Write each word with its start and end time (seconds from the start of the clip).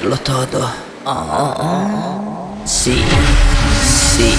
Verlo 0.00 0.16
todo. 0.16 0.70
Oh, 1.04 2.56
sí, 2.64 3.04
sí. 4.16 4.34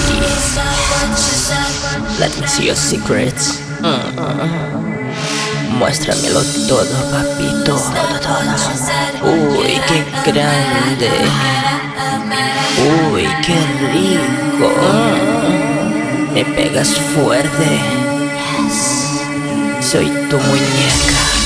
Let 2.18 2.36
me 2.40 2.48
see 2.48 2.66
your 2.66 2.74
secrets. 2.76 3.60
Muéstramelo 5.78 6.42
todo, 6.68 6.84
papito. 7.12 7.76
Todo, 7.76 8.18
todo. 8.20 9.30
Uy, 9.30 9.80
qué 9.86 10.32
grande. 10.32 11.10
Uy, 13.12 13.28
qué 13.46 13.56
rico. 13.92 14.68
Me 16.34 16.44
pegas 16.44 16.88
fuerte. 17.14 17.80
Soy 19.80 20.06
tu 20.28 20.38
muñeca. 20.38 21.41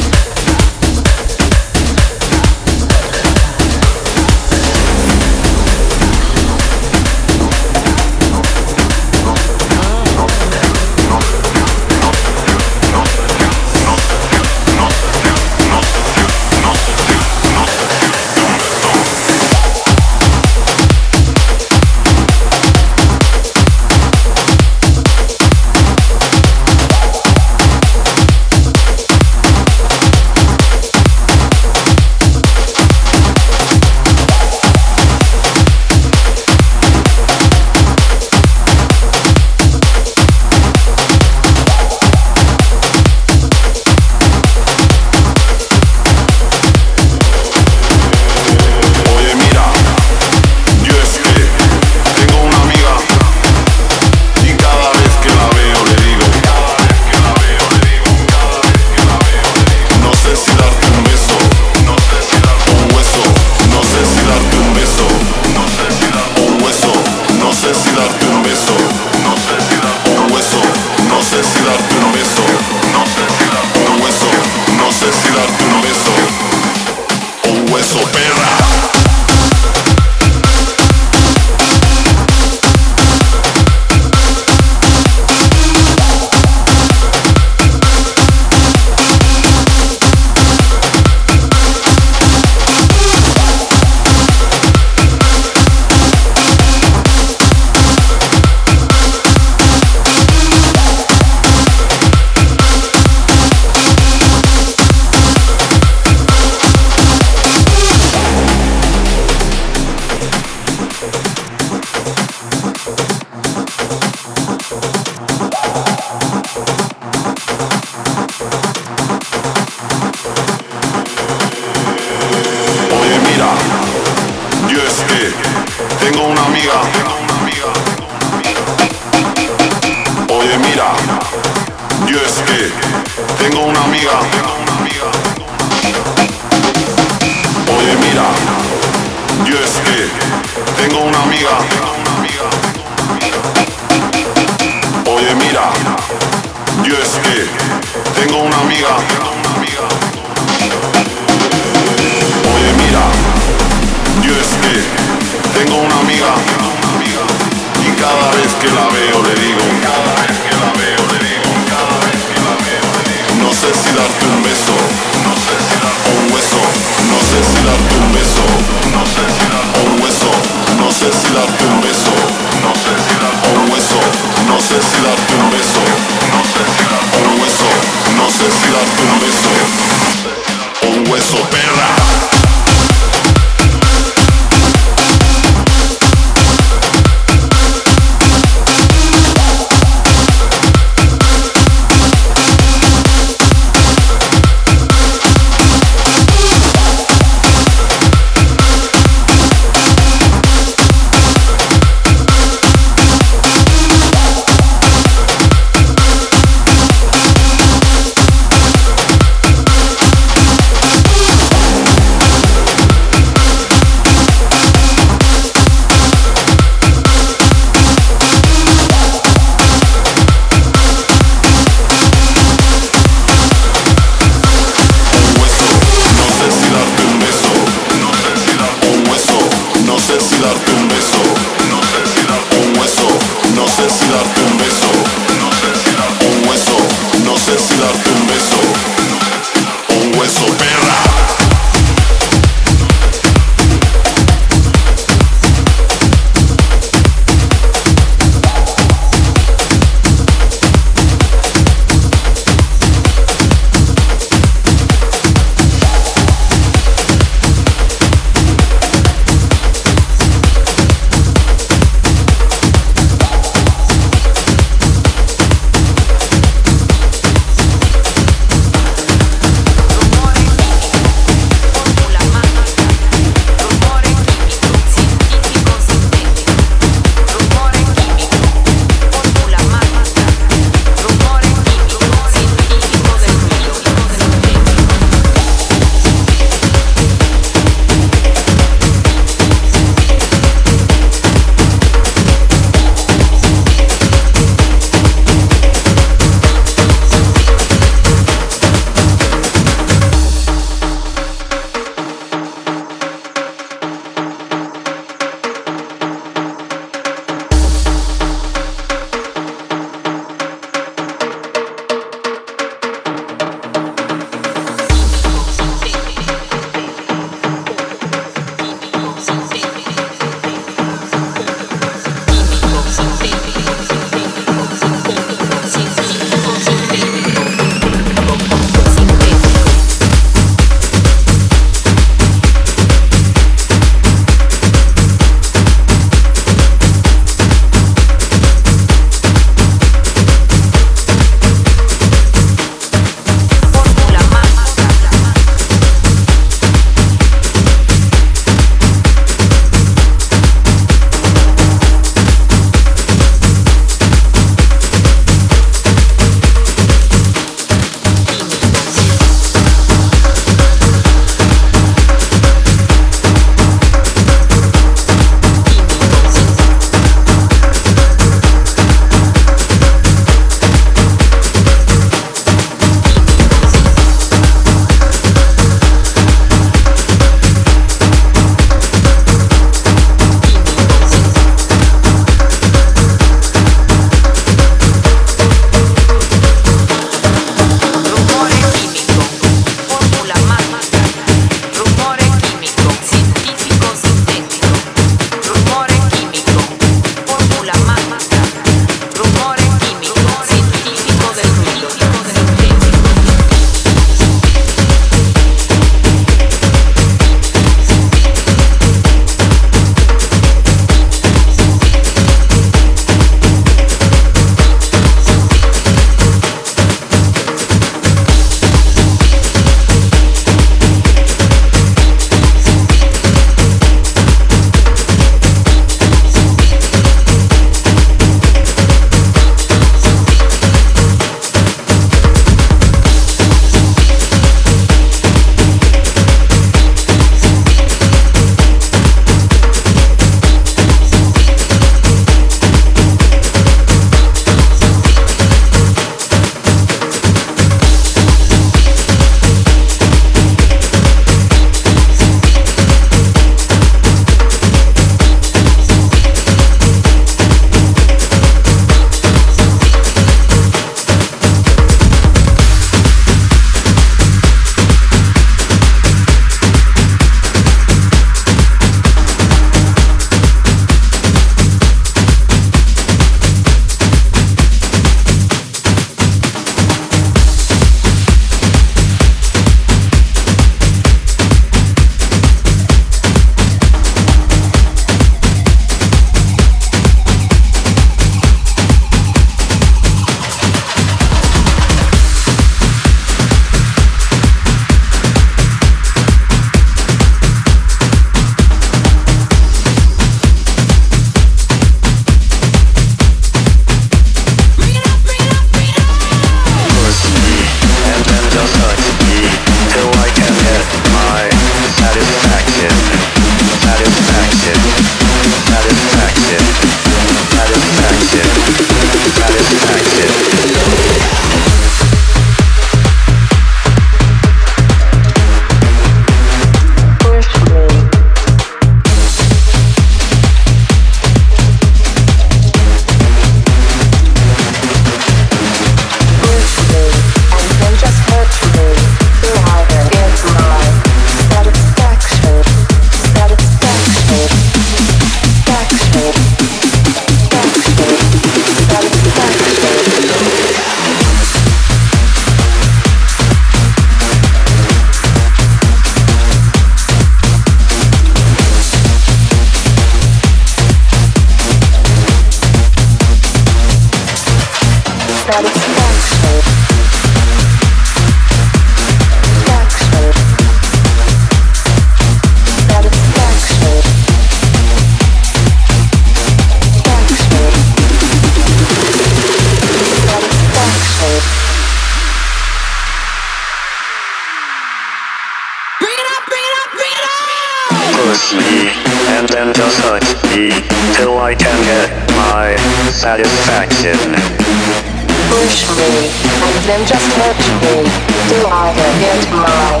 never 598.94 599.18
get 599.20 599.50
my 599.50 600.00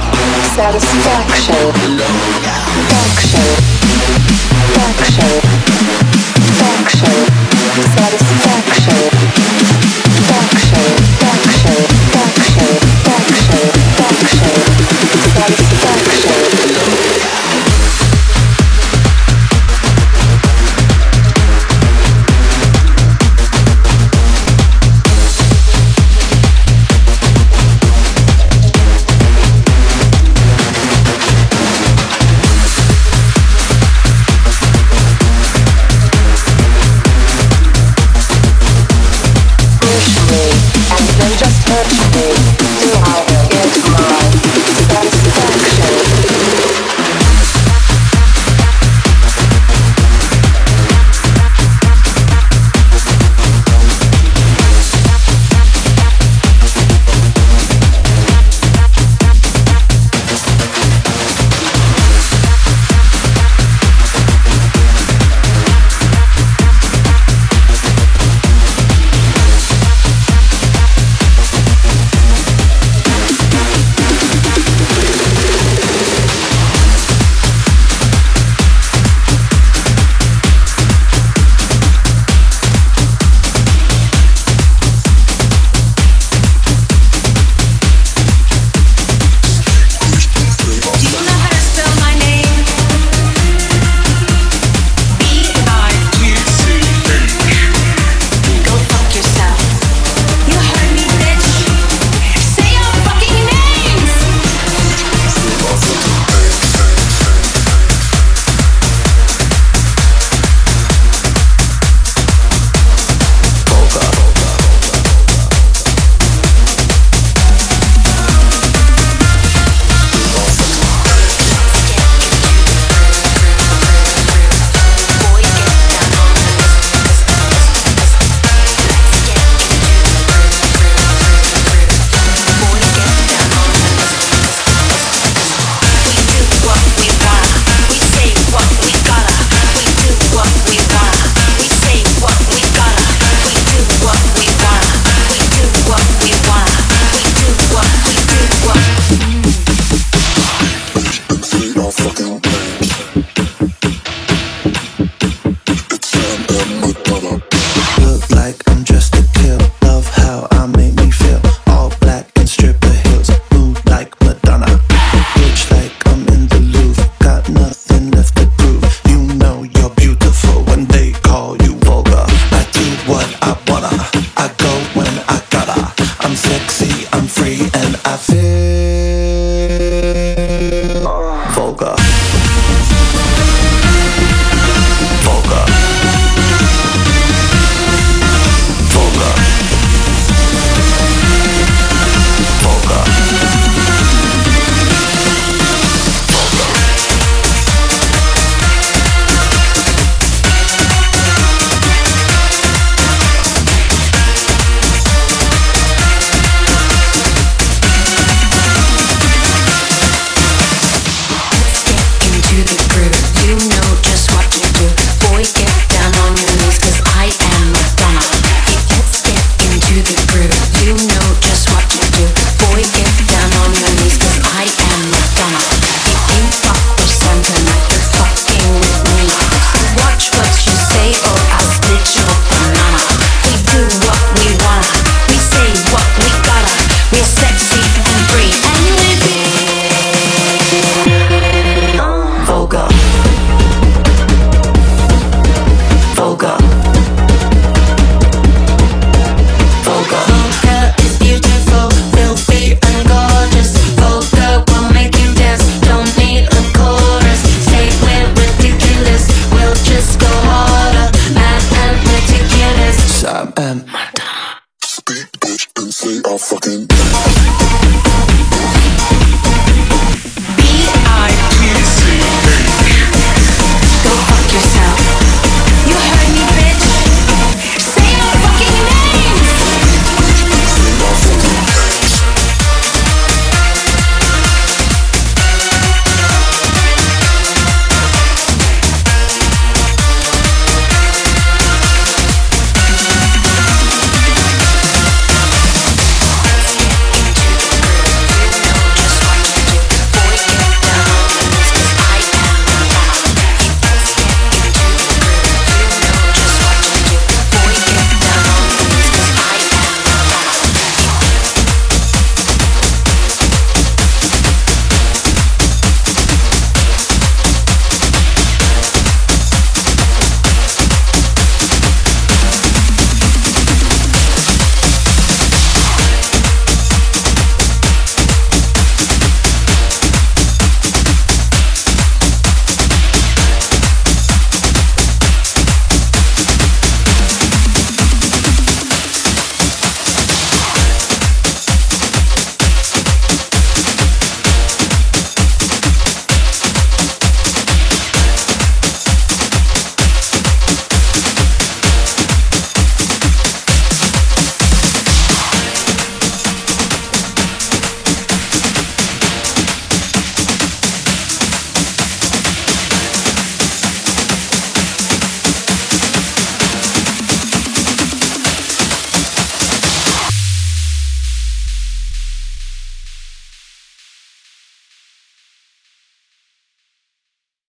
satisfaction. 0.54 1.72
Faction. 2.90 3.48
Faction. 4.74 5.40
Faction. 6.58 7.18
Satisfaction. 7.96 9.10
Faction. 10.28 10.96
Faction. 11.18 12.01